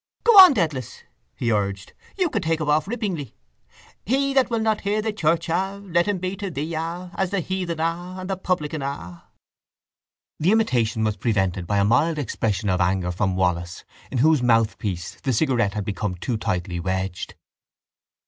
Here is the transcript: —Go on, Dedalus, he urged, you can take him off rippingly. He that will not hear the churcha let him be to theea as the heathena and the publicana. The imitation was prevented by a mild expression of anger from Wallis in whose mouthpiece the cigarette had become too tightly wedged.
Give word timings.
—Go 0.23 0.31
on, 0.39 0.53
Dedalus, 0.55 1.03
he 1.35 1.51
urged, 1.51 1.93
you 2.17 2.31
can 2.31 2.41
take 2.41 2.59
him 2.59 2.67
off 2.67 2.87
rippingly. 2.87 3.35
He 4.03 4.33
that 4.33 4.49
will 4.49 4.57
not 4.57 4.81
hear 4.81 4.99
the 4.99 5.13
churcha 5.13 5.79
let 5.93 6.07
him 6.07 6.17
be 6.17 6.35
to 6.37 6.49
theea 6.49 7.11
as 7.13 7.29
the 7.29 7.37
heathena 7.39 8.15
and 8.19 8.27
the 8.27 8.35
publicana. 8.35 9.25
The 10.39 10.53
imitation 10.53 11.03
was 11.03 11.17
prevented 11.17 11.67
by 11.67 11.77
a 11.77 11.85
mild 11.85 12.17
expression 12.17 12.67
of 12.67 12.81
anger 12.81 13.11
from 13.11 13.35
Wallis 13.35 13.85
in 14.09 14.17
whose 14.17 14.41
mouthpiece 14.41 15.19
the 15.21 15.31
cigarette 15.33 15.75
had 15.75 15.85
become 15.85 16.15
too 16.15 16.35
tightly 16.35 16.79
wedged. 16.79 17.35